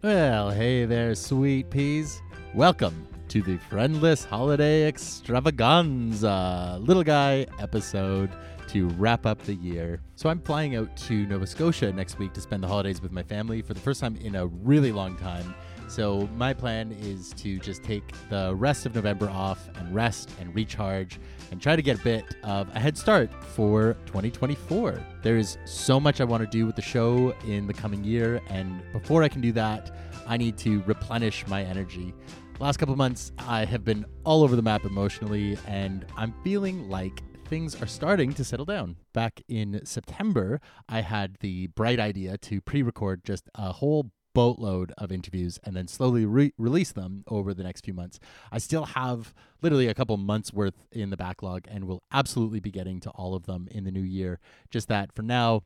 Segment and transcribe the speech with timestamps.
[0.00, 2.22] Well, hey there, sweet peas.
[2.54, 8.30] Welcome to the Friendless Holiday Extravaganza, Little Guy episode
[8.68, 10.00] to wrap up the year.
[10.14, 13.24] So, I'm flying out to Nova Scotia next week to spend the holidays with my
[13.24, 15.52] family for the first time in a really long time.
[15.88, 20.54] So, my plan is to just take the rest of November off and rest and
[20.54, 21.18] recharge
[21.50, 25.00] and try to get a bit of a head start for 2024.
[25.22, 28.40] There is so much I want to do with the show in the coming year,
[28.48, 29.94] and before I can do that,
[30.26, 32.14] I need to replenish my energy.
[32.60, 37.22] Last couple months, I have been all over the map emotionally, and I'm feeling like
[37.46, 38.96] things are starting to settle down.
[39.12, 44.92] Back in September, I had the bright idea to pre record just a whole boatload
[44.96, 48.20] of interviews and then slowly re- release them over the next few months.
[48.52, 52.70] I still have literally a couple months worth in the backlog and will absolutely be
[52.70, 54.38] getting to all of them in the new year.
[54.70, 55.62] Just that for now,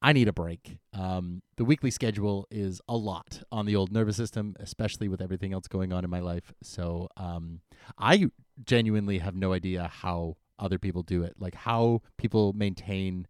[0.00, 0.78] I need a break.
[0.92, 5.52] Um, the weekly schedule is a lot on the old nervous system, especially with everything
[5.52, 6.52] else going on in my life.
[6.62, 7.60] So um,
[7.98, 8.30] I
[8.64, 13.26] genuinely have no idea how other people do it, like how people maintain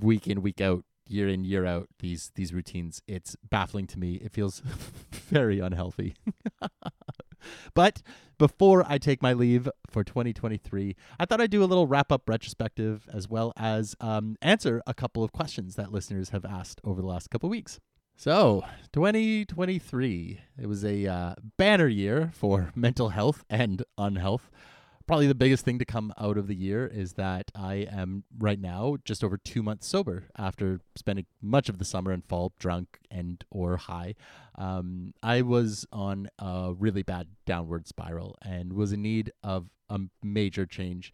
[0.00, 3.02] week in, week out year in year out these these routines.
[3.06, 4.14] It's baffling to me.
[4.16, 4.60] It feels
[5.12, 6.14] very unhealthy.
[7.74, 8.02] But
[8.38, 12.28] before i take my leave for 2023 i thought i'd do a little wrap up
[12.28, 17.00] retrospective as well as um, answer a couple of questions that listeners have asked over
[17.00, 17.80] the last couple of weeks.
[18.16, 24.50] So 2023 it was a uh, banner year for mental health and unhealth
[25.08, 28.60] probably the biggest thing to come out of the year is that I am right
[28.60, 32.98] now just over two months sober after spending much of the summer and fall drunk
[33.10, 34.14] and or high.
[34.56, 39.98] Um, I was on a really bad downward spiral and was in need of a
[40.22, 41.12] major change.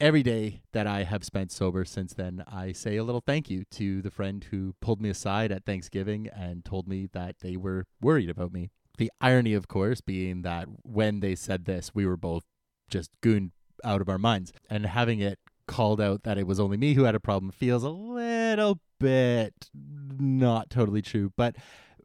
[0.00, 3.64] Every day that I have spent sober since then, I say a little thank you
[3.72, 7.84] to the friend who pulled me aside at Thanksgiving and told me that they were
[8.00, 8.70] worried about me.
[8.96, 12.44] The irony, of course, being that when they said this, we were both
[12.88, 13.52] just gooned
[13.82, 14.52] out of our minds.
[14.70, 17.82] And having it called out that it was only me who had a problem feels
[17.82, 21.32] a little bit not totally true.
[21.36, 21.56] But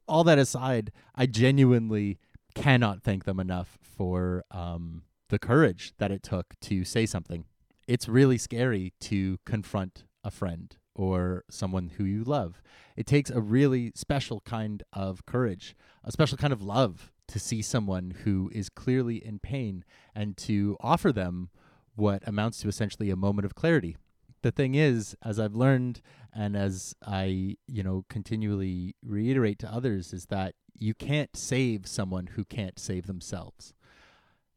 [0.08, 2.20] all that aside, I genuinely
[2.56, 7.46] cannot thank them enough for um, the courage that it took to say something.
[7.88, 12.62] It's really scary to confront a friend or someone who you love.
[12.96, 17.62] It takes a really special kind of courage, a special kind of love to see
[17.62, 21.50] someone who is clearly in pain and to offer them
[21.96, 23.98] what amounts to essentially a moment of clarity.
[24.42, 26.02] The thing is, as I've learned
[26.34, 32.28] and as I, you know, continually reiterate to others is that you can't save someone
[32.28, 33.74] who can't save themselves.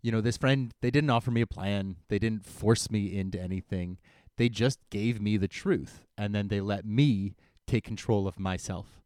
[0.00, 1.97] You know, this friend, they didn't offer me a plan.
[2.09, 3.99] They didn't force me into anything.
[4.37, 7.34] They just gave me the truth and then they let me
[7.66, 9.02] take control of myself.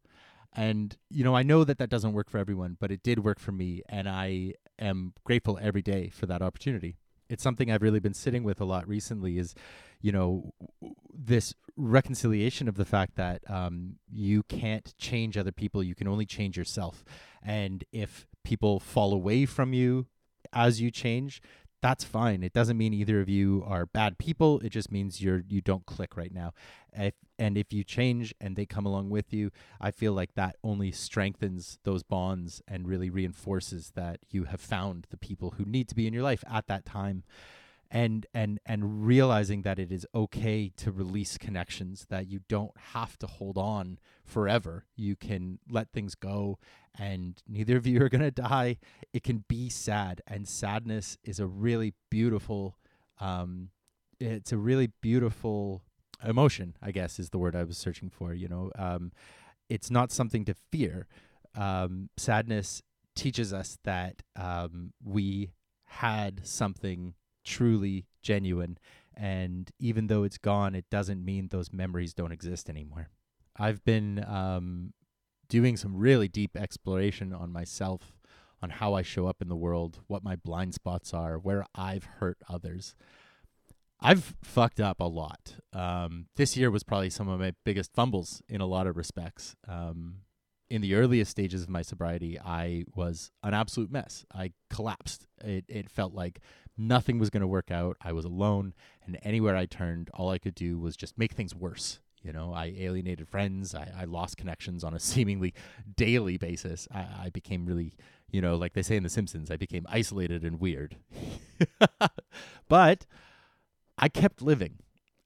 [0.55, 3.39] And, you know, I know that that doesn't work for everyone, but it did work
[3.39, 3.83] for me.
[3.89, 6.97] And I am grateful every day for that opportunity.
[7.29, 9.53] It's something I've really been sitting with a lot recently is,
[10.01, 10.53] you know,
[11.13, 15.83] this reconciliation of the fact that um, you can't change other people.
[15.83, 17.03] You can only change yourself.
[17.43, 20.07] And if people fall away from you
[20.53, 21.41] as you change,
[21.81, 22.43] that's fine.
[22.43, 24.59] It doesn't mean either of you are bad people.
[24.61, 26.53] It just means you're you don't click right now.
[26.93, 30.55] If, and if you change and they come along with you, I feel like that
[30.63, 35.87] only strengthens those bonds and really reinforces that you have found the people who need
[35.89, 37.23] to be in your life at that time
[37.89, 43.17] and and and realizing that it is okay to release connections that you don't have
[43.19, 44.85] to hold on forever.
[44.95, 46.59] You can let things go
[46.99, 48.77] and neither of you are going to die.
[49.13, 52.77] It can be sad and sadness is a really beautiful
[53.19, 53.69] um
[54.19, 55.83] it's a really beautiful
[56.25, 58.71] emotion i guess is the word i was searching for you know?
[58.77, 59.11] Um
[59.69, 61.07] it's not something to fear.
[61.55, 62.81] Um sadness
[63.15, 65.51] teaches us that um we
[65.85, 67.13] had something
[67.47, 68.77] truly genuine.
[69.15, 73.09] And even though it's gone, it doesn't mean those memories don't exist anymore.
[73.55, 74.93] I've been um,
[75.49, 78.13] doing some really deep exploration on myself,
[78.61, 82.03] on how I show up in the world, what my blind spots are, where I've
[82.19, 82.93] hurt others.
[83.99, 85.55] I've fucked up a lot.
[85.73, 89.55] Um, this year was probably some of my biggest fumbles in a lot of respects.
[89.67, 90.17] Um,
[90.69, 94.25] in the earliest stages of my sobriety, I was an absolute mess.
[94.33, 95.27] I collapsed.
[95.43, 96.41] It it felt like
[96.77, 97.97] nothing was going to work out.
[98.01, 98.73] I was alone,
[99.05, 101.99] and anywhere I turned, all I could do was just make things worse.
[102.21, 103.73] You know, I alienated friends.
[103.73, 105.53] I, I lost connections on a seemingly
[105.95, 106.87] daily basis.
[106.93, 107.93] I, I became really,
[108.29, 110.97] you know, like they say in The Simpsons, I became isolated and weird.
[112.67, 113.05] but
[113.97, 114.79] I kept living,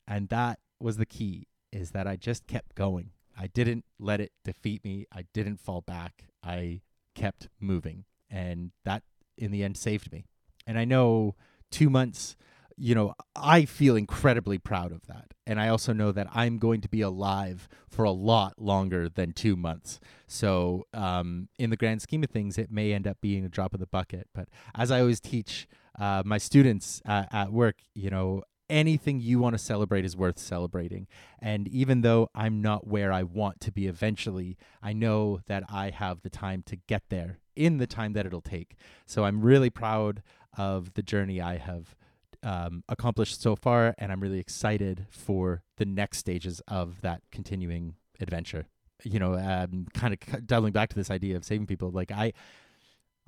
[0.07, 1.47] and that was the key.
[1.71, 3.11] Is that I just kept going.
[3.41, 5.07] I didn't let it defeat me.
[5.11, 6.25] I didn't fall back.
[6.43, 6.81] I
[7.15, 8.05] kept moving.
[8.29, 9.01] And that
[9.35, 10.25] in the end saved me.
[10.67, 11.35] And I know
[11.71, 12.35] two months,
[12.77, 15.33] you know, I feel incredibly proud of that.
[15.47, 19.33] And I also know that I'm going to be alive for a lot longer than
[19.33, 19.99] two months.
[20.27, 23.73] So, um, in the grand scheme of things, it may end up being a drop
[23.73, 24.27] in the bucket.
[24.35, 25.67] But as I always teach
[25.99, 30.39] uh, my students uh, at work, you know, anything you want to celebrate is worth
[30.39, 31.07] celebrating.
[31.39, 35.91] And even though I'm not where I want to be eventually, I know that I
[35.91, 38.75] have the time to get there in the time that it'll take.
[39.05, 40.23] So I'm really proud
[40.57, 41.95] of the journey I have
[42.43, 47.95] um, accomplished so far, and I'm really excited for the next stages of that continuing
[48.19, 48.65] adventure.
[49.03, 51.91] You know, um, kind of doubling back to this idea of saving people.
[51.91, 52.33] Like I,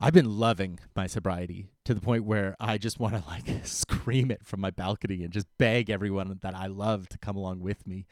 [0.03, 4.31] I've been loving my sobriety to the point where I just want to like scream
[4.31, 7.87] it from my balcony and just beg everyone that I love to come along with
[7.87, 8.05] me.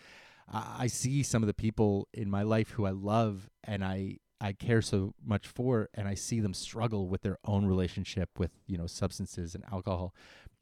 [0.49, 4.53] I see some of the people in my life who I love and I I
[4.53, 8.77] care so much for and I see them struggle with their own relationship with, you
[8.77, 10.15] know, substances and alcohol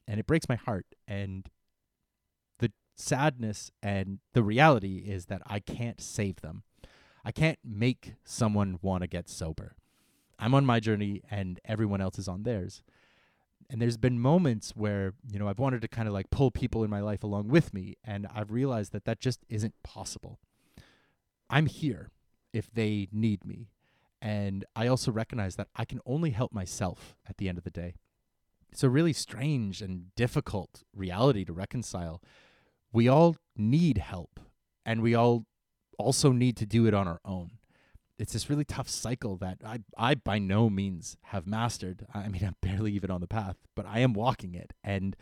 [0.07, 1.47] and it breaks my heart and
[2.57, 6.63] the sadness and the reality is that I can't save them.
[7.23, 9.75] I can't make someone want to get sober.
[10.39, 12.81] I'm on my journey and everyone else is on theirs.
[13.69, 16.83] And there's been moments where, you know, I've wanted to kind of like pull people
[16.83, 17.97] in my life along with me.
[18.03, 20.39] And I've realized that that just isn't possible.
[21.49, 22.09] I'm here
[22.51, 23.67] if they need me.
[24.21, 27.69] And I also recognize that I can only help myself at the end of the
[27.69, 27.95] day.
[28.71, 32.21] It's a really strange and difficult reality to reconcile.
[32.91, 34.39] We all need help,
[34.85, 35.45] and we all
[35.97, 37.51] also need to do it on our own
[38.19, 42.05] it's this really tough cycle that I I by no means have mastered.
[42.13, 45.15] I mean, I'm barely even on the path, but I am walking it and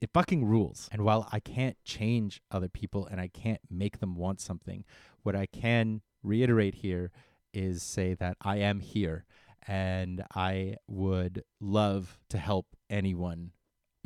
[0.00, 0.88] it fucking rules.
[0.90, 4.84] And while I can't change other people and I can't make them want something,
[5.22, 7.10] what I can reiterate here
[7.52, 9.24] is say that I am here
[9.66, 13.52] and I would love to help anyone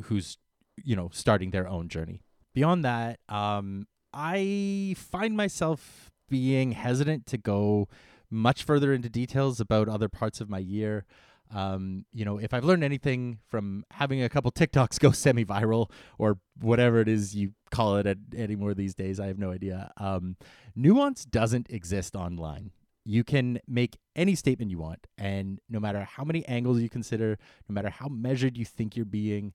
[0.03, 0.37] who's
[0.83, 2.21] you know starting their own journey.
[2.53, 7.87] Beyond that, um I find myself being hesitant to go
[8.33, 11.05] much further into details about other parts of my year.
[11.53, 16.39] Um, you know, if I've learned anything from having a couple TikToks go semi-viral or
[16.59, 19.91] whatever it is you call it at, anymore these days, I have no idea.
[19.97, 20.37] Um,
[20.75, 22.71] nuance doesn't exist online.
[23.05, 27.37] You can make any statement you want, and no matter how many angles you consider,
[27.67, 29.53] no matter how measured you think you're being,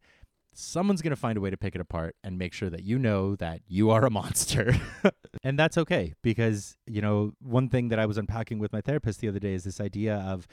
[0.60, 2.98] someone's going to find a way to pick it apart and make sure that you
[2.98, 4.74] know that you are a monster.
[5.44, 9.20] and that's okay because, you know, one thing that I was unpacking with my therapist
[9.20, 10.48] the other day is this idea of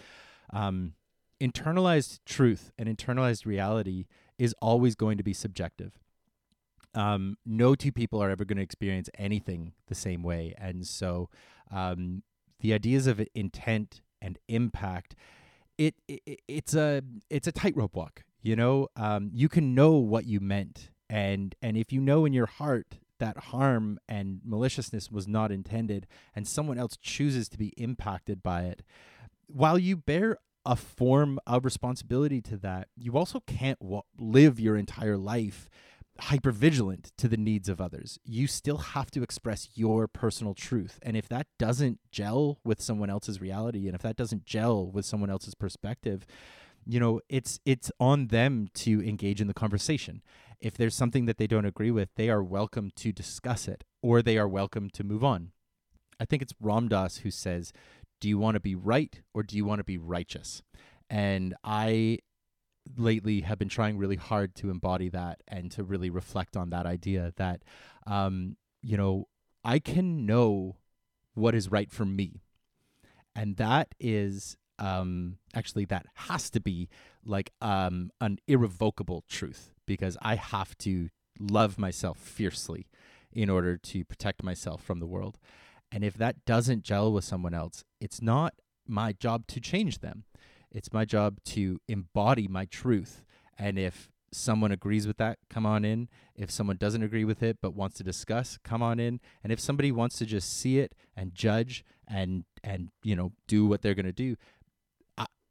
[0.53, 0.93] um,
[1.41, 4.05] internalized truth and internalized reality
[4.37, 5.93] is always going to be subjective.
[6.93, 10.53] Um, no two people are ever going to experience anything the same way.
[10.59, 11.29] And so
[11.71, 12.21] um,
[12.59, 15.15] the ideas of intent and impact
[15.77, 20.25] it, it it's a it's a tightrope walk you know, um, you can know what
[20.25, 25.27] you meant, and and if you know in your heart that harm and maliciousness was
[25.27, 26.05] not intended,
[26.35, 28.83] and someone else chooses to be impacted by it,
[29.47, 34.75] while you bear a form of responsibility to that, you also can't w- live your
[34.75, 35.67] entire life
[36.19, 38.19] hyper vigilant to the needs of others.
[38.23, 40.97] You still have to express your personal truth.
[41.01, 45.05] And if that doesn't gel with someone else's reality and if that doesn't gel with
[45.05, 46.25] someone else's perspective,
[46.85, 50.21] you know it's it's on them to engage in the conversation.
[50.59, 54.21] If there's something that they don't agree with they are welcome to discuss it or
[54.21, 55.51] they are welcome to move on.
[56.19, 57.73] I think it's ram dass who says
[58.21, 60.61] do you want to be right or do you want to be righteous?
[61.09, 62.19] And i
[62.97, 66.85] lately have been trying really hard to embody that and to really reflect on that
[66.85, 67.63] idea that
[68.05, 69.27] um you know
[69.63, 70.77] i can know
[71.35, 72.41] what is right for me.
[73.35, 76.89] And that is um actually that has to be
[77.23, 82.87] like um an irrevocable truth because I have to love myself fiercely
[83.31, 85.37] in order to protect myself from the world.
[85.91, 88.53] And if that doesn't gel with someone else, it's not
[88.87, 90.23] my job to change them.
[90.71, 93.23] It's my job to embody my truth.
[93.57, 96.09] And if someone agrees with that, come on in.
[96.35, 99.19] If someone doesn't agree with it but wants to discuss, come on in.
[99.43, 103.65] And if somebody wants to just see it and judge and and you know do
[103.65, 104.35] what they're going to do,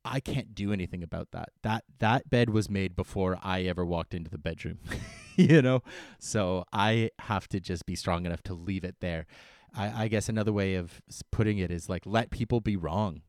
[0.04, 1.50] I can't do anything about that.
[1.62, 4.78] That that bed was made before I ever walked into the bedroom.
[5.37, 5.82] you know?
[6.18, 9.26] So I have to just be strong enough to leave it there.
[9.76, 13.23] I, I guess another way of putting it is like let people be wrong.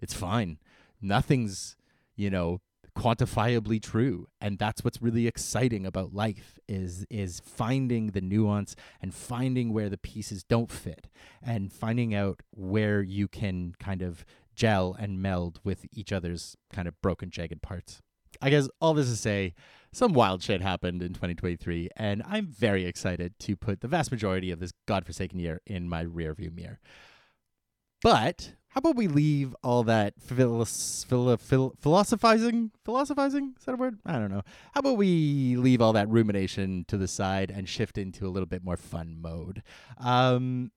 [0.00, 0.58] It's fine.
[1.00, 1.76] Nothing's,
[2.16, 2.60] you know,
[2.96, 9.14] quantifiably true and that's what's really exciting about life is is finding the nuance and
[9.14, 11.08] finding where the pieces don't fit
[11.42, 16.88] and finding out where you can kind of gel and meld with each other's kind
[16.88, 18.00] of broken, jagged parts.
[18.40, 19.54] I guess all this to say,
[19.92, 24.50] some wild shit happened in 2023, and I'm very excited to put the vast majority
[24.50, 26.80] of this godforsaken year in my rearview mirror.
[28.02, 32.70] But how about we leave all that philos- philo- phil- philosophizing?
[32.84, 33.54] Philosophizing?
[33.58, 33.98] Is that a word?
[34.06, 34.42] I don't know.
[34.72, 38.46] How about we leave all that rumination to the side and shift into a little
[38.46, 39.62] bit more fun mode?
[39.98, 40.72] Um,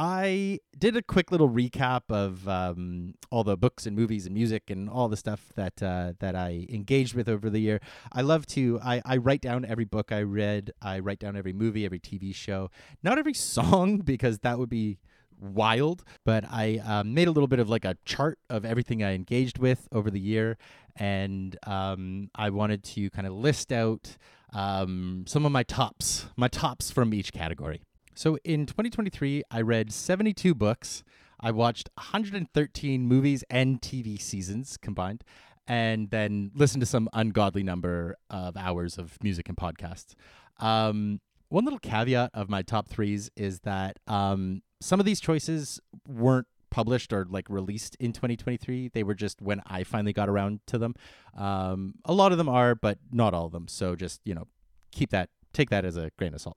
[0.00, 4.70] I did a quick little recap of um, all the books and movies and music
[4.70, 7.80] and all the stuff that uh, that I engaged with over the year.
[8.12, 10.70] I love to I, I write down every book I read.
[10.80, 12.70] I write down every movie, every TV show.
[13.02, 15.00] Not every song because that would be
[15.40, 16.04] wild.
[16.24, 19.58] But I um, made a little bit of like a chart of everything I engaged
[19.58, 20.58] with over the year,
[20.94, 24.16] and um, I wanted to kind of list out
[24.52, 27.82] um, some of my tops, my tops from each category.
[28.18, 31.04] So in 2023, I read 72 books.
[31.38, 35.22] I watched 113 movies and TV seasons combined,
[35.68, 40.16] and then listened to some ungodly number of hours of music and podcasts.
[40.58, 45.78] Um, one little caveat of my top threes is that um, some of these choices
[46.04, 48.88] weren't published or like released in 2023.
[48.88, 50.96] They were just when I finally got around to them.
[51.36, 53.68] Um, a lot of them are, but not all of them.
[53.68, 54.48] So just you know,
[54.90, 56.56] keep that, take that as a grain of salt.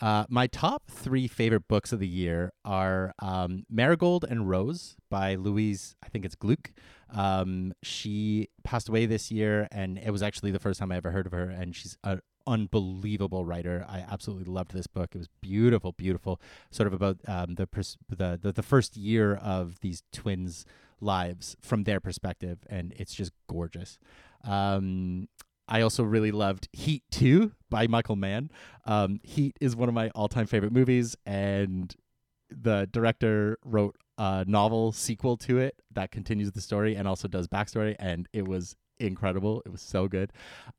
[0.00, 5.36] Uh, my top three favorite books of the year are um, Marigold and Rose by
[5.36, 6.70] Louise, I think it's Glück.
[7.14, 11.10] Um, she passed away this year, and it was actually the first time I ever
[11.10, 13.86] heard of her, and she's an unbelievable writer.
[13.88, 15.10] I absolutely loved this book.
[15.14, 19.34] It was beautiful, beautiful, sort of about um, the, pers- the, the the first year
[19.34, 20.64] of these twins'
[21.00, 23.98] lives from their perspective, and it's just gorgeous.
[24.44, 25.28] Um,
[25.72, 28.50] I also really loved Heat 2 by Michael Mann.
[28.84, 31.96] Um, Heat is one of my all time favorite movies, and
[32.50, 37.48] the director wrote a novel sequel to it that continues the story and also does
[37.48, 39.62] backstory, and it was incredible.
[39.64, 40.32] It was so good.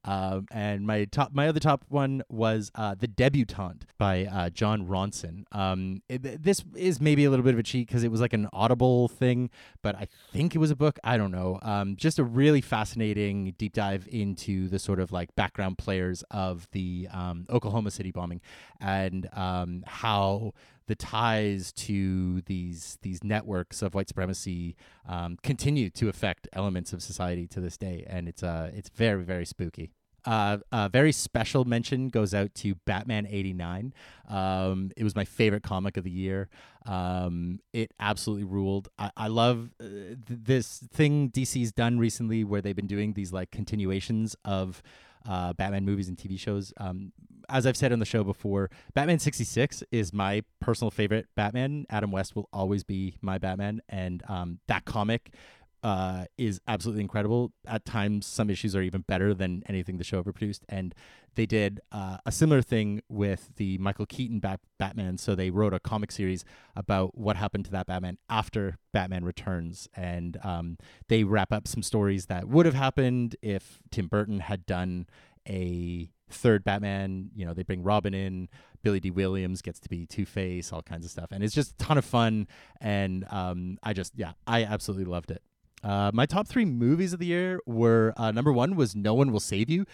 [0.05, 4.87] Um, and my top, my other top one was uh, The Debutante by uh, Jon
[4.87, 5.43] Ronson.
[5.51, 8.33] Um, it, this is maybe a little bit of a cheat because it was like
[8.33, 9.49] an Audible thing,
[9.81, 10.99] but I think it was a book.
[11.03, 11.59] I don't know.
[11.61, 16.67] Um, just a really fascinating deep dive into the sort of like background players of
[16.71, 18.41] the um, Oklahoma City bombing
[18.79, 20.53] and um, how
[20.87, 24.75] the ties to these these networks of white supremacy
[25.07, 29.23] um, continue to affect elements of society to this day, and it's uh it's very
[29.23, 29.91] very spooky.
[30.25, 33.93] Uh, a very special mention goes out to Batman 89.
[34.29, 36.49] Um, it was my favorite comic of the year.
[36.85, 38.87] Um, it absolutely ruled.
[38.97, 43.33] I, I love uh, th- this thing DC's done recently where they've been doing these
[43.33, 44.81] like continuations of
[45.27, 46.73] uh, Batman movies and TV shows.
[46.77, 47.11] Um,
[47.49, 51.85] as I've said on the show before, Batman 66 is my personal favorite Batman.
[51.89, 53.81] Adam West will always be my Batman.
[53.89, 55.33] And um, that comic
[55.83, 57.51] uh, is absolutely incredible.
[57.67, 60.63] At times, some issues are even better than anything the show ever produced.
[60.69, 60.95] And
[61.35, 65.17] they did uh, a similar thing with the Michael Keaton Bat- Batman.
[65.17, 69.89] So they wrote a comic series about what happened to that Batman after Batman Returns.
[69.95, 70.77] And um,
[71.09, 75.07] they wrap up some stories that would have happened if Tim Burton had done
[75.47, 77.29] a third Batman.
[77.35, 78.47] You know, they bring Robin in.
[78.83, 81.71] Billy Dee Williams gets to be Two Face, all kinds of stuff, and it's just
[81.71, 82.47] a ton of fun.
[82.81, 85.41] And um, I just, yeah, I absolutely loved it.
[85.83, 89.31] Uh, my top three movies of the year were uh, number one was No One
[89.31, 89.85] Will Save You.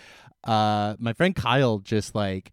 [0.43, 2.51] Uh, my friend Kyle just like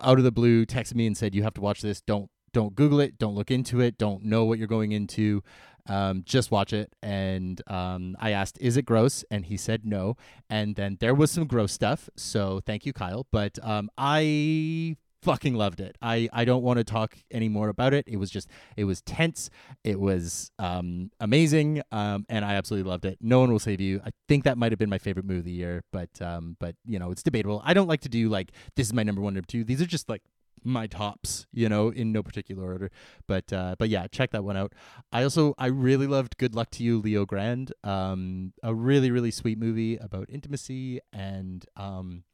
[0.00, 2.00] out of the blue texted me and said, "You have to watch this.
[2.00, 3.18] Don't don't Google it.
[3.18, 3.98] Don't look into it.
[3.98, 5.42] Don't know what you're going into.
[5.88, 10.16] Um, just watch it." And um, I asked, "Is it gross?" And he said no.
[10.50, 12.10] And then there was some gross stuff.
[12.16, 13.26] So thank you, Kyle.
[13.30, 15.96] But um, I fucking loved it.
[16.02, 18.06] I, I don't want to talk anymore about it.
[18.06, 19.50] It was just it was tense.
[19.84, 21.82] It was um, amazing.
[21.92, 23.18] Um, and I absolutely loved it.
[23.20, 24.00] No one will save you.
[24.04, 26.74] I think that might have been my favorite movie of the year, but um, but
[26.84, 27.62] you know it's debatable.
[27.64, 29.64] I don't like to do like this is my number one, number two.
[29.64, 30.22] These are just like
[30.64, 32.90] my tops, you know, in no particular order.
[33.26, 34.72] But uh, but yeah, check that one out.
[35.12, 37.72] I also I really loved Good Luck to You, Leo Grande.
[37.84, 42.24] Um, a really really sweet movie about intimacy and um,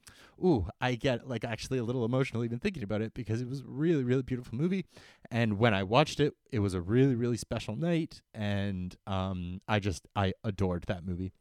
[0.42, 3.62] ooh, I get like actually a little emotional even thinking about it because it was
[3.64, 4.86] really, really beautiful movie.
[5.30, 8.22] And when I watched it, it was a really, really special night.
[8.34, 11.32] And um, I just, I adored that movie.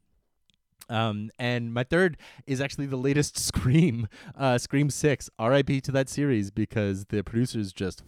[0.90, 5.30] Um, and my third is actually the latest Scream, uh, Scream 6.
[5.40, 8.04] RIP to that series because the producers just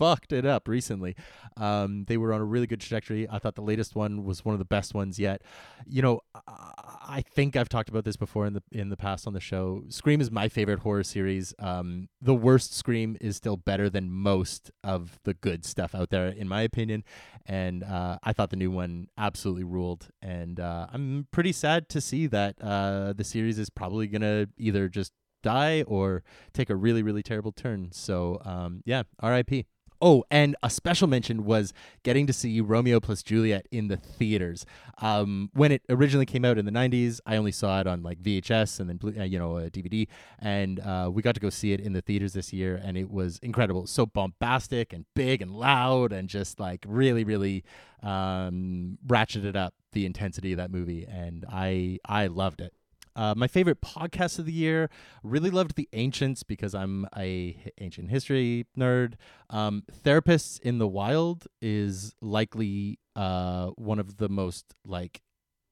[0.00, 1.14] fucked it up recently.
[1.58, 3.28] Um, they were on a really good trajectory.
[3.28, 5.42] I thought the latest one was one of the best ones yet.
[5.86, 9.34] You know, I think I've talked about this before in the in the past on
[9.34, 9.82] the show.
[9.88, 11.52] Scream is my favorite horror series.
[11.58, 16.28] Um, the worst Scream is still better than most of the good stuff out there,
[16.28, 17.04] in my opinion.
[17.44, 20.08] And uh, I thought the new one absolutely ruled.
[20.22, 24.88] And uh, I'm pretty sad to see that uh, the series is probably gonna either
[24.88, 27.90] just die or take a really really terrible turn.
[27.92, 29.66] So um, yeah, R.I.P.
[30.02, 34.64] Oh, and a special mention was getting to see Romeo plus Juliet in the theaters.
[34.98, 38.22] Um, when it originally came out in the '90s, I only saw it on like
[38.22, 41.72] VHS and then uh, you know a DVD, and uh, we got to go see
[41.72, 43.86] it in the theaters this year, and it was incredible.
[43.86, 47.64] So bombastic and big and loud, and just like really, really
[48.02, 52.72] um, ratcheted up the intensity of that movie, and I I loved it.
[53.20, 54.88] Uh, my favorite podcast of the year.
[55.22, 59.16] Really loved The Ancients because I'm a ancient history nerd.
[59.50, 65.20] Um, Therapists in the Wild is likely uh, one of the most like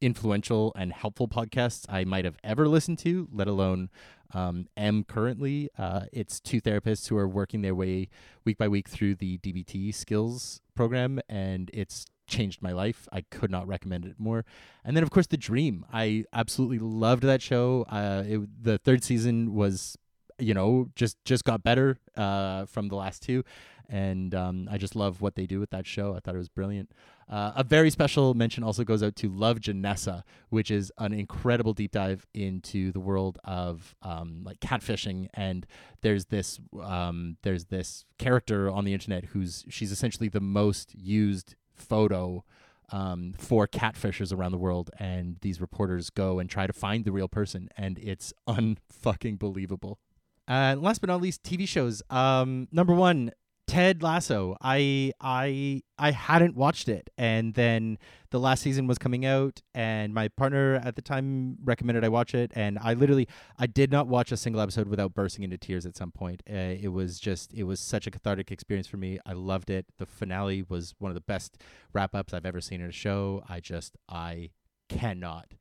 [0.00, 3.90] influential and helpful podcasts I might have ever listened to, let alone
[4.32, 5.70] um, am currently.
[5.78, 8.08] Uh, it's two therapists who are working their way
[8.44, 13.08] week by week through the DBT skills program, and it's changed my life.
[13.10, 14.44] I could not recommend it more.
[14.84, 15.84] And then, of course, The Dream.
[15.92, 17.86] I absolutely loved that show.
[17.88, 19.96] Uh, it, the third season was,
[20.38, 23.44] you know, just just got better uh, from the last two,
[23.88, 26.14] and um, I just love what they do with that show.
[26.14, 26.92] I thought it was brilliant.
[27.28, 31.74] Uh, a very special mention also goes out to Love Janessa, which is an incredible
[31.74, 35.28] deep dive into the world of um, like catfishing.
[35.34, 35.66] And
[36.02, 41.54] there's this um, there's this character on the internet who's she's essentially the most used
[41.74, 42.44] photo
[42.90, 47.12] um, for catfishers around the world, and these reporters go and try to find the
[47.12, 49.98] real person, and it's unfucking believable.
[50.46, 52.02] And last but not least, TV shows.
[52.08, 53.32] Um, number one,
[53.68, 54.56] Ted Lasso.
[54.62, 57.98] I I I hadn't watched it, and then
[58.30, 62.34] the last season was coming out, and my partner at the time recommended I watch
[62.34, 65.84] it, and I literally I did not watch a single episode without bursting into tears
[65.84, 66.42] at some point.
[66.50, 69.18] Uh, it was just it was such a cathartic experience for me.
[69.26, 69.84] I loved it.
[69.98, 71.58] The finale was one of the best
[71.92, 73.44] wrap ups I've ever seen in a show.
[73.48, 74.50] I just I
[74.88, 75.52] cannot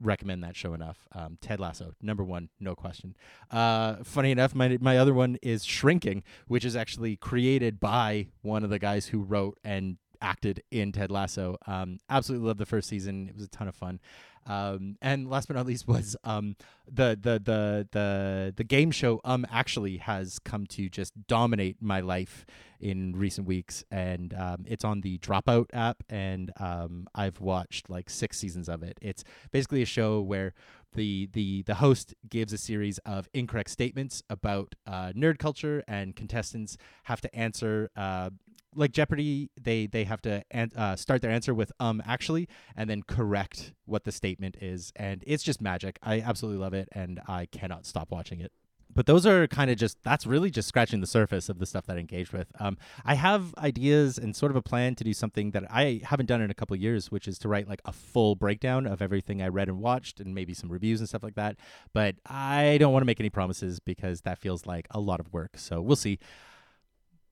[0.00, 1.06] recommend that show enough.
[1.12, 3.16] Um, Ted Lasso, number one, no question.
[3.50, 8.64] Uh, funny enough, my my other one is Shrinking, which is actually created by one
[8.64, 11.56] of the guys who wrote and acted in Ted Lasso.
[11.66, 13.28] Um, absolutely loved the first season.
[13.28, 14.00] It was a ton of fun.
[14.48, 16.56] Um, and last but not least was um,
[16.90, 22.00] the, the the the the game show um actually has come to just dominate my
[22.00, 22.46] life
[22.80, 28.08] in recent weeks, and um, it's on the Dropout app, and um, I've watched like
[28.08, 28.98] six seasons of it.
[29.02, 30.54] It's basically a show where
[30.94, 36.16] the the the host gives a series of incorrect statements about uh, nerd culture, and
[36.16, 38.30] contestants have to answer uh,
[38.74, 42.88] like Jeopardy, they they have to an- uh, start their answer with um actually, and
[42.88, 45.98] then correct what the statement is, and it's just magic.
[46.02, 48.52] I absolutely love it, and I cannot stop watching it.
[48.94, 51.86] But those are kind of just that's really just scratching the surface of the stuff
[51.86, 52.48] that I engaged with.
[52.58, 56.26] Um, I have ideas and sort of a plan to do something that I haven't
[56.26, 59.42] done in a couple years, which is to write like a full breakdown of everything
[59.42, 61.56] I read and watched, and maybe some reviews and stuff like that.
[61.92, 65.32] But I don't want to make any promises because that feels like a lot of
[65.32, 65.58] work.
[65.58, 66.18] So we'll see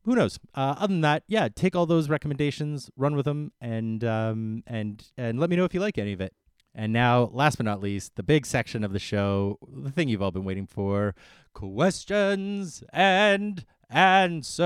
[0.07, 0.39] who knows?
[0.55, 5.05] Uh, other than that, yeah, take all those recommendations, run with them, and um, and
[5.19, 6.33] and let me know if you like any of it.
[6.75, 10.23] And now, last but not least, the big section of the show, the thing you've
[10.23, 11.15] all been waiting for:
[11.55, 14.61] questions and answers,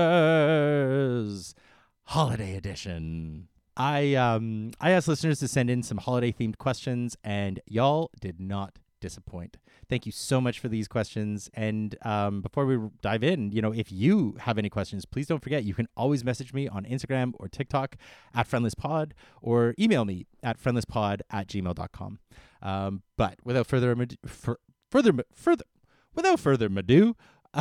[2.03, 3.47] holiday edition.
[3.75, 8.39] I um I asked listeners to send in some holiday themed questions, and y'all did
[8.39, 9.57] not disappoint.
[9.89, 11.49] Thank you so much for these questions.
[11.53, 15.43] And um, before we dive in, you know, if you have any questions, please don't
[15.43, 17.97] forget you can always message me on Instagram or TikTok
[18.33, 19.11] at friendlesspod
[19.41, 22.19] or email me at friendlesspod at gmail.com.
[22.61, 24.15] Um, but without further ado,
[24.89, 25.65] further further
[26.15, 27.15] without further ado,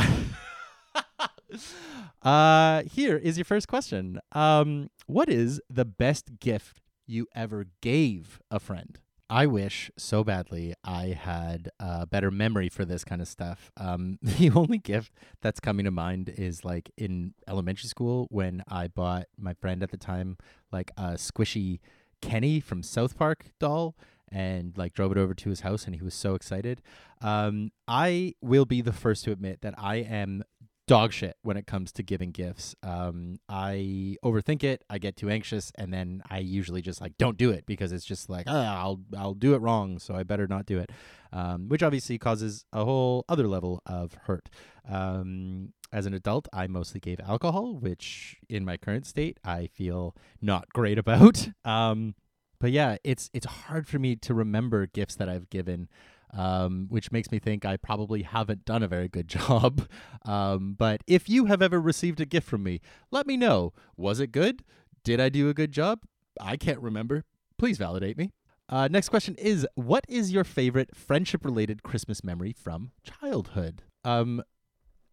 [2.23, 4.21] uh, here is your first question.
[4.33, 8.99] Um, what is the best gift you ever gave a friend?
[9.31, 13.71] I wish so badly I had a better memory for this kind of stuff.
[13.77, 18.89] Um, the only gift that's coming to mind is like in elementary school when I
[18.89, 20.37] bought my friend at the time
[20.73, 21.79] like a squishy
[22.21, 23.95] Kenny from South Park doll
[24.33, 26.83] and like drove it over to his house and he was so excited.
[27.23, 30.43] Um, I will be the first to admit that I am
[30.91, 32.75] dog shit when it comes to giving gifts.
[32.83, 34.83] Um, I overthink it.
[34.91, 38.05] I get too anxious, and then I usually just like don't do it because it's
[38.05, 40.91] just like oh, I'll I'll do it wrong, so I better not do it.
[41.33, 44.49] Um, which obviously causes a whole other level of hurt.
[44.89, 50.17] Um, as an adult, I mostly gave alcohol, which in my current state, I feel
[50.43, 51.51] not great about.
[51.65, 52.17] Um,
[52.61, 55.89] but yeah, it's it's hard for me to remember gifts that I've given,
[56.33, 59.89] um, which makes me think I probably haven't done a very good job.
[60.25, 63.73] Um, but if you have ever received a gift from me, let me know.
[63.97, 64.65] Was it good?
[65.05, 66.01] Did I do a good job?
[66.41, 67.25] I can't remember.
[67.59, 68.33] Please validate me.
[68.69, 73.83] Uh, next question is What is your favorite friendship related Christmas memory from childhood?
[74.05, 74.43] Um,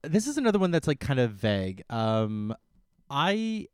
[0.04, 1.84] this is another one that's like kind of vague.
[1.90, 2.56] Um,
[3.10, 3.68] I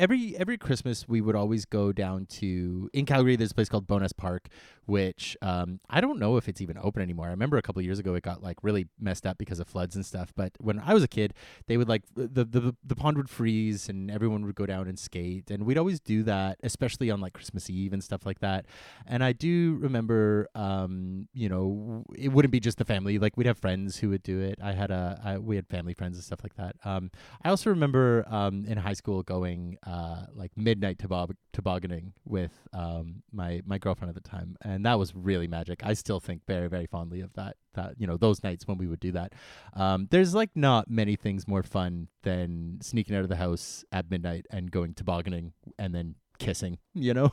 [0.00, 3.36] every every Christmas we would always go down to in Calgary.
[3.36, 4.48] There's a place called Bowness Park,
[4.86, 7.26] which um, I don't know if it's even open anymore.
[7.26, 9.94] I remember a couple years ago it got like really messed up because of floods
[9.94, 10.32] and stuff.
[10.34, 11.34] But when I was a kid,
[11.66, 14.98] they would like the the the pond would freeze and everyone would go down and
[14.98, 18.66] skate, and we'd always do that, especially on like Christmas Eve and stuff like that.
[19.06, 23.46] And I do remember, um, you know, it wouldn't be just the family; like we'd
[23.46, 24.58] have friends who would do it.
[24.62, 26.76] I had a I, we had family friends and stuff like that.
[26.84, 27.10] Um,
[27.44, 29.89] I also remember um, in high school going uh,
[30.34, 35.14] like midnight tobog- tobogganing with um, my my girlfriend at the time, and that was
[35.14, 35.80] really magic.
[35.84, 38.86] I still think very very fondly of that that you know those nights when we
[38.86, 39.32] would do that.
[39.74, 44.10] Um, there's like not many things more fun than sneaking out of the house at
[44.10, 46.78] midnight and going tobogganing and then kissing.
[46.94, 47.32] You know,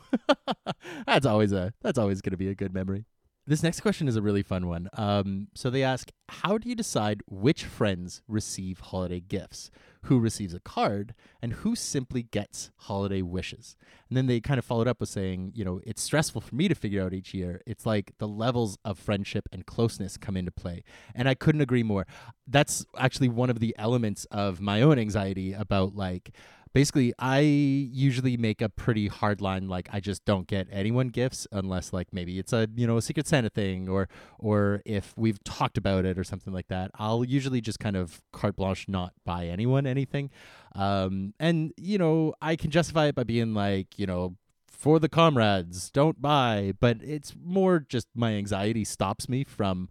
[1.06, 3.06] that's always a that's always to be a good memory.
[3.48, 4.90] This next question is a really fun one.
[4.92, 9.70] Um, so they ask, how do you decide which friends receive holiday gifts?
[10.02, 13.78] Who receives a card and who simply gets holiday wishes?
[14.10, 16.68] And then they kind of followed up with saying, you know, it's stressful for me
[16.68, 17.62] to figure out each year.
[17.66, 20.84] It's like the levels of friendship and closeness come into play.
[21.14, 22.06] And I couldn't agree more.
[22.46, 26.32] That's actually one of the elements of my own anxiety about like,
[26.78, 31.44] basically i usually make a pretty hard line like i just don't get anyone gifts
[31.50, 35.42] unless like maybe it's a you know a secret santa thing or or if we've
[35.42, 39.12] talked about it or something like that i'll usually just kind of carte blanche not
[39.24, 40.30] buy anyone anything.
[40.76, 44.36] Um and you know i can justify it by being like you know
[44.68, 49.88] for the comrades don't buy but it's more just my anxiety stops me from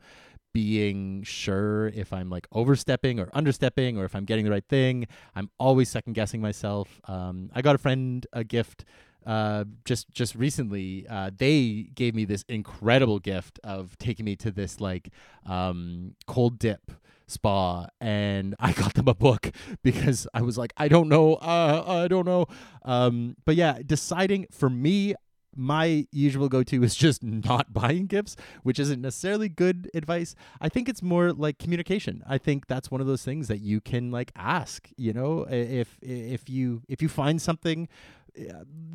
[0.57, 5.05] being sure if I'm like overstepping or understepping or if I'm getting the right thing.
[5.35, 6.99] I'm always second guessing myself.
[7.05, 8.83] Um, I got a friend a gift
[9.23, 11.05] uh, just just recently.
[11.07, 15.11] Uh, they gave me this incredible gift of taking me to this like
[15.45, 16.91] um, cold dip
[17.27, 19.51] spa and I got them a book
[19.83, 22.47] because I was like I don't know uh, I don't know
[22.83, 25.13] um, but yeah deciding for me
[25.57, 30.35] my usual go to is just not buying gifts, which isn't necessarily good advice.
[30.61, 32.23] I think it's more like communication.
[32.27, 35.97] I think that's one of those things that you can like ask, you know, if
[36.01, 37.87] if you if you find something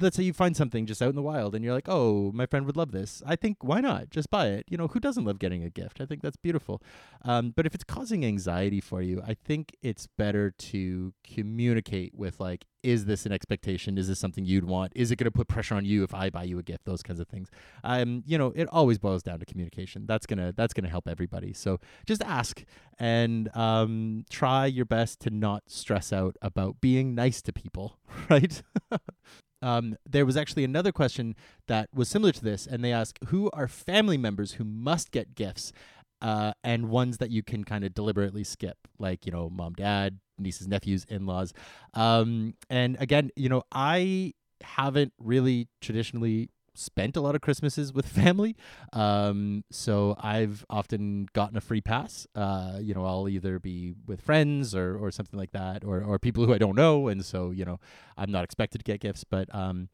[0.00, 2.46] let's say you find something just out in the wild and you're like, oh, my
[2.46, 3.22] friend would love this.
[3.26, 4.10] I think why not?
[4.10, 4.66] Just buy it.
[4.68, 6.00] You know, who doesn't love getting a gift?
[6.00, 6.82] I think that's beautiful.
[7.22, 12.40] Um, but if it's causing anxiety for you, I think it's better to communicate with
[12.40, 13.96] like, is this an expectation?
[13.96, 14.92] Is this something you'd want?
[14.94, 16.84] Is it going to put pressure on you if I buy you a gift?
[16.84, 17.48] Those kinds of things.
[17.84, 20.06] Um, you know, it always boils down to communication.
[20.06, 21.52] That's gonna that's gonna help everybody.
[21.52, 22.64] So just ask
[22.98, 27.98] and um, try your best to not stress out about being nice to people.
[28.30, 28.62] Right.
[29.62, 31.34] um, there was actually another question
[31.66, 35.34] that was similar to this, and they ask, "Who are family members who must get
[35.34, 35.72] gifts?"
[36.22, 40.20] Uh, and ones that you can kind of deliberately skip, like you know, mom, dad,
[40.38, 41.52] nieces, nephews, in-laws.
[41.94, 48.06] Um, and again, you know, I haven't really traditionally spent a lot of Christmases with
[48.22, 48.56] family.
[48.92, 52.26] Um, so I've often gotten a free pass.
[52.34, 56.18] Uh, you know, I'll either be with friends or, or something like that, or, or
[56.18, 57.08] people who I don't know.
[57.08, 57.78] And so, you know,
[58.16, 59.24] I'm not expected to get gifts.
[59.24, 59.88] But um,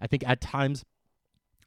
[0.00, 0.84] I think at times,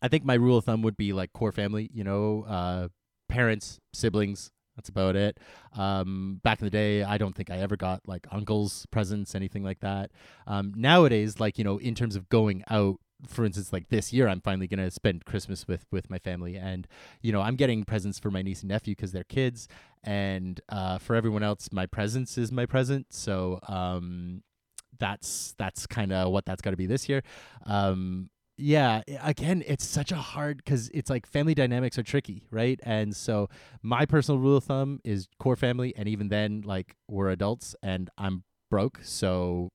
[0.02, 2.88] I think my rule of thumb would be like core family, you know, uh,
[3.28, 5.40] parents, siblings, that's about it.
[5.76, 9.64] Um, back in the day, I don't think I ever got like uncles presents, anything
[9.64, 10.12] like that.
[10.46, 14.28] Um, nowadays, like you know, in terms of going out, for instance, like this year,
[14.28, 16.88] I'm finally gonna spend Christmas with with my family, and
[17.22, 19.68] you know, I'm getting presents for my niece and nephew because they're kids,
[20.04, 23.08] and uh, for everyone else, my presence is my present.
[23.10, 24.44] So um,
[25.00, 27.24] that's that's kind of what that's got to be this year.
[27.66, 32.80] Um, yeah again it's such a hard because it's like family dynamics are tricky right
[32.84, 33.48] and so
[33.82, 38.10] my personal rule of thumb is core family and even then like we're adults and
[38.18, 39.70] i'm broke so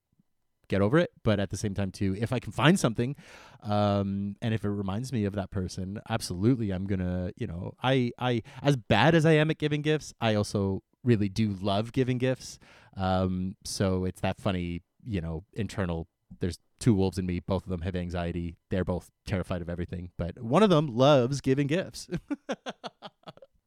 [0.72, 1.10] get over it.
[1.22, 3.14] But at the same time, too, if I can find something,
[3.62, 8.10] um, and if it reminds me of that person, absolutely, I'm gonna, you know, I,
[8.18, 12.18] I, as bad as I am at giving gifts, I also really do love giving
[12.18, 12.58] gifts.
[12.96, 16.08] Um, so it's that funny, you know, internal.
[16.40, 17.40] There's two wolves in me.
[17.40, 18.56] Both of them have anxiety.
[18.70, 22.08] They're both terrified of everything, but one of them loves giving gifts.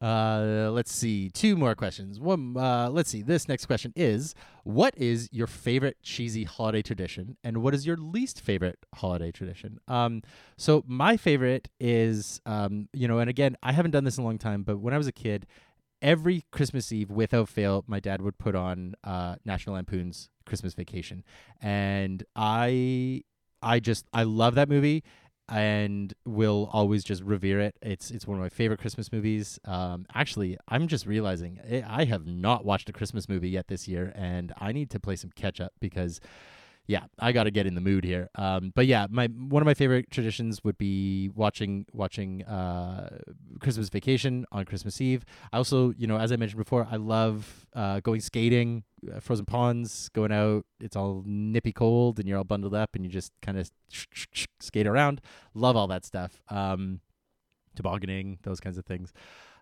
[0.01, 1.30] Uh, let's see.
[1.30, 2.19] Two more questions.
[2.19, 2.56] One.
[2.56, 3.23] Uh, let's see.
[3.23, 7.97] This next question is: What is your favorite cheesy holiday tradition, and what is your
[7.97, 9.80] least favorite holiday tradition?
[9.88, 10.21] Um,
[10.58, 14.28] so my favorite is, um, you know, and again, I haven't done this in a
[14.28, 15.47] long time, but when I was a kid,
[16.01, 21.23] every Christmas Eve, without fail, my dad would put on uh, National Lampoon's Christmas Vacation,
[21.62, 23.23] and I,
[23.62, 25.03] I just I love that movie
[25.47, 27.75] and will always just revere it.
[27.81, 29.60] It's it's one of my favorite Christmas movies.
[29.65, 33.88] Um, actually, I'm just realizing eh, I have not watched a Christmas movie yet this
[33.88, 36.19] year, and I need to play some catch up because
[36.88, 38.30] yeah, I got to get in the mood here.
[38.36, 43.17] Um, but yeah, my one of my favorite traditions would be watching watching uh,
[43.60, 45.26] Christmas Vacation on Christmas Eve.
[45.52, 49.45] I also, you know, as I mentioned before, I love uh, going skating, uh, frozen
[49.45, 50.65] ponds, going out.
[50.80, 53.69] It's all nippy cold, and you're all bundled up, and you just kind of
[54.60, 55.21] skate around.
[55.54, 56.41] Love all that stuff.
[56.50, 57.02] Um,
[57.76, 59.12] tobogganing, those kinds of things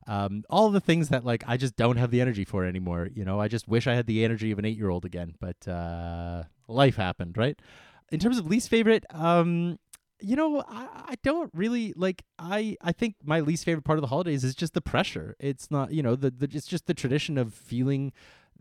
[0.08, 3.10] um, all the things that like I just don't have the energy for anymore.
[3.14, 5.36] You know, I just wish I had the energy of an eight year old again,
[5.40, 7.60] but uh, life happened, right?
[8.12, 9.80] In terms of least favorite, um,
[10.20, 12.24] you know, I, I don't really like.
[12.40, 15.36] I I think my least favorite part of the holidays is just the pressure.
[15.40, 18.14] It's not, you know, the, the it's just the tradition of feeling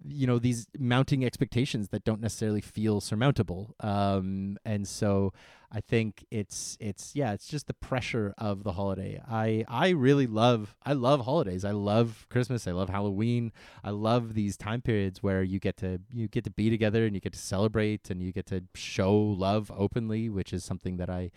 [0.04, 3.74] you know these mounting expectations that don't necessarily feel surmountable.
[3.80, 5.32] Um and so
[5.74, 9.20] i think it's it's yeah it's just the pressure of the holiday.
[9.28, 11.64] I i really love i love holidays.
[11.64, 12.66] I love christmas.
[12.66, 13.52] I love halloween.
[13.82, 17.14] I love these time periods where you get to you get to be together and
[17.14, 21.08] you get to celebrate and you get to show love openly which is something that
[21.10, 21.30] i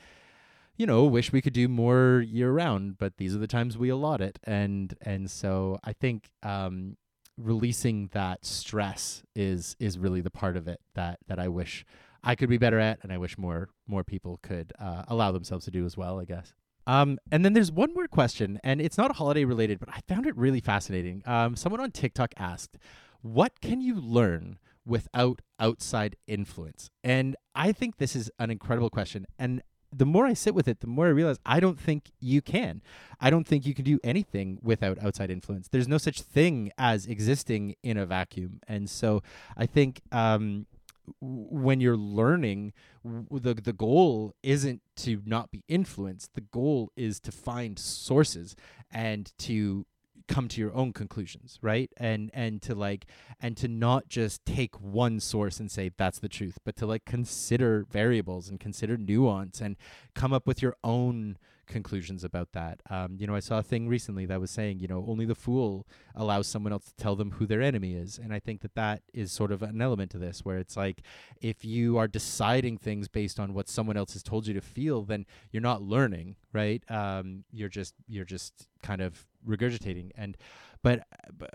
[0.77, 3.89] you know wish we could do more year round but these are the times we
[3.89, 4.39] allot it.
[4.43, 6.97] And and so i think um
[7.37, 11.85] releasing that stress is is really the part of it that that I wish
[12.23, 15.65] I could be better at, and I wish more more people could uh, allow themselves
[15.65, 16.19] to do as well.
[16.19, 16.53] I guess.
[16.87, 20.27] Um, and then there's one more question, and it's not holiday related, but I found
[20.27, 21.23] it really fascinating.
[21.25, 22.77] Um, someone on TikTok asked,
[23.21, 29.25] "What can you learn without outside influence?" And I think this is an incredible question,
[29.39, 29.61] and
[29.95, 32.81] the more I sit with it, the more I realize I don't think you can.
[33.19, 35.67] I don't think you can do anything without outside influence.
[35.69, 38.59] There's no such thing as existing in a vacuum.
[38.67, 39.23] And so
[39.55, 40.65] I think um,
[41.21, 46.33] when you're learning, the the goal isn't to not be influenced.
[46.33, 48.55] The goal is to find sources
[48.91, 49.85] and to
[50.27, 51.91] come to your own conclusions right?
[51.97, 53.05] And and to like
[53.41, 57.05] and to not just take one source and say that's the truth but to like
[57.05, 59.75] consider variables and consider nuance and
[60.13, 62.81] come up with your own conclusions about that.
[62.89, 65.35] Um, you know, I saw a thing recently that was saying, you know, only the
[65.35, 68.75] fool allows someone else to tell them who their enemy is, and I think that
[68.75, 71.01] that is sort of an element to this, where it's like
[71.41, 75.03] if you are deciding things based on what someone else has told you to feel,
[75.03, 76.83] then you're not learning, right?
[76.89, 80.37] Um, you're just you're just kind of regurgitating and
[80.85, 81.03] but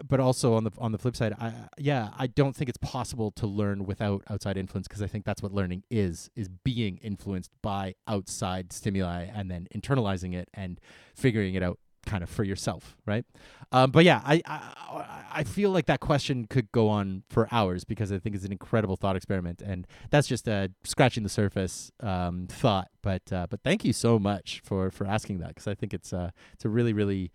[0.09, 3.31] but also on the on the flip side i yeah i don't think it's possible
[3.31, 7.53] to learn without outside influence because i think that's what learning is is being influenced
[7.62, 10.81] by outside stimuli and then internalizing it and
[11.14, 13.25] figuring it out kind of for yourself right?
[13.73, 17.85] Um, but yeah I, I i feel like that question could go on for hours
[17.85, 21.93] because i think it's an incredible thought experiment and that's just a scratching the surface
[22.01, 22.88] um, thought.
[23.03, 26.12] But uh, but thank you so much for for asking that because i think it's
[26.12, 27.31] uh it's a really really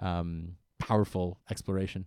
[0.00, 2.06] um, powerful exploration.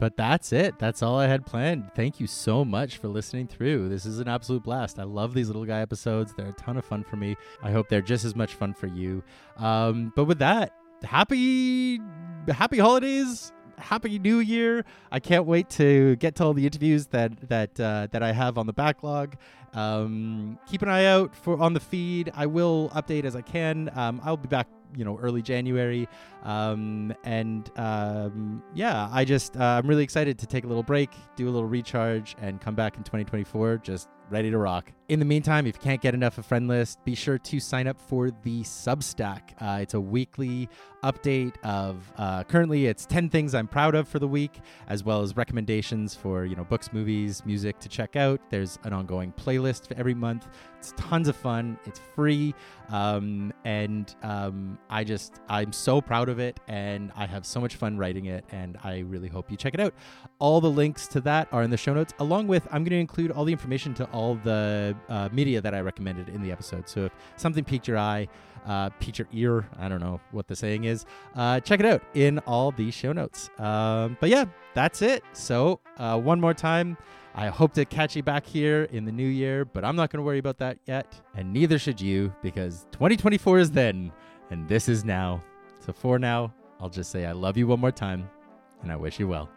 [0.00, 0.78] But that's it.
[0.78, 1.90] That's all I had planned.
[1.94, 3.90] Thank you so much for listening through.
[3.90, 4.98] This is an absolute blast.
[4.98, 6.32] I love these little guy episodes.
[6.32, 7.36] They're a ton of fun for me.
[7.62, 9.22] I hope they're just as much fun for you.
[9.58, 12.00] Um, but with that, happy
[12.48, 14.84] happy holidays happy new year.
[15.10, 18.58] I can't wait to get to all the interviews that that uh, that i have
[18.58, 19.36] on the backlog.
[19.72, 22.32] Um, keep an eye out for on the feed.
[22.34, 23.90] I will update as i can.
[23.94, 26.08] Um, i'll be back you know early January,
[26.42, 31.10] um, and um, yeah, I just uh, I'm really excited to take a little break,
[31.36, 34.92] do a little recharge, and come back in 2024 just ready to rock.
[35.08, 38.00] In the meantime, if you can't get enough of Friendless, be sure to sign up
[38.00, 39.40] for the Substack.
[39.60, 40.68] Uh, it's a weekly
[41.02, 45.22] update of uh, currently it's 10 things I'm proud of for the week, as well
[45.22, 48.40] as recommendations for you know books, movies, music to check out.
[48.50, 50.46] There's an ongoing playlist for every month.
[50.78, 51.78] It's tons of fun.
[51.84, 52.54] It's free,
[52.88, 57.76] um, and um, I just I'm so proud of it, and I have so much
[57.76, 59.92] fun writing it, and I really hope you check it out.
[60.38, 62.98] All the links to that are in the show notes, along with I'm going to
[62.98, 66.52] include all the information to all all the uh, media that I recommended in the
[66.52, 66.88] episode.
[66.88, 68.28] So if something piqued your eye,
[68.66, 72.02] uh, piqued your ear, I don't know what the saying is, uh, check it out
[72.14, 73.48] in all the show notes.
[73.58, 75.24] Um, but yeah, that's it.
[75.32, 76.96] So uh, one more time.
[77.32, 80.18] I hope to catch you back here in the new year, but I'm not going
[80.18, 81.06] to worry about that yet.
[81.36, 84.10] And neither should you because 2024 is then
[84.50, 85.42] and this is now.
[85.78, 88.28] So for now, I'll just say I love you one more time
[88.82, 89.48] and I wish you well.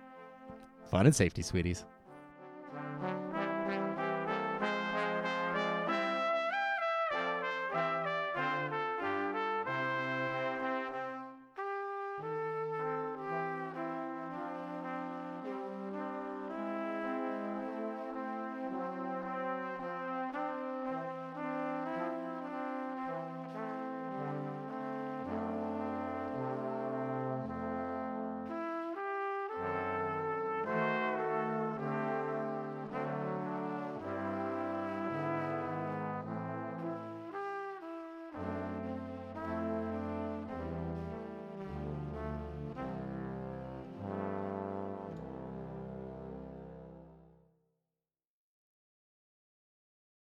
[0.92, 1.84] Fun and safety, sweeties.